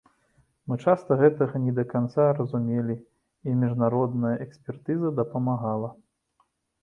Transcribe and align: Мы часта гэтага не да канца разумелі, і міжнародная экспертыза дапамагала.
Мы 0.69 0.75
часта 0.85 1.15
гэтага 1.21 1.59
не 1.65 1.73
да 1.79 1.83
канца 1.91 2.23
разумелі, 2.39 2.95
і 3.51 3.55
міжнародная 3.63 4.33
экспертыза 4.45 5.11
дапамагала. 5.19 5.89